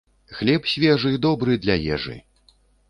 Хлеб 0.37 0.65
свежы 0.71 1.13
добры 1.27 1.59
для 1.67 1.75
ежы. 1.93 2.21